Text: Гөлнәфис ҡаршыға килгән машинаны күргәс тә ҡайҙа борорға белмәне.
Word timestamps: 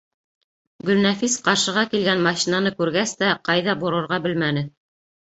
Гөлнәфис 0.85 1.33
ҡаршыға 1.47 1.83
килгән 1.91 2.23
машинаны 2.27 2.71
күргәс 2.79 3.13
тә 3.19 3.29
ҡайҙа 3.49 3.75
борорға 3.85 4.19
белмәне. 4.25 4.65